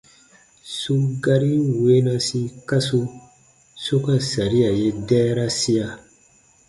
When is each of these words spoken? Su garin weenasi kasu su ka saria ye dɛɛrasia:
Su 0.77 0.95
garin 1.25 1.63
weenasi 1.83 2.39
kasu 2.67 2.99
su 3.83 3.95
ka 4.05 4.15
saria 4.29 4.69
ye 4.79 4.87
dɛɛrasia: 5.07 5.87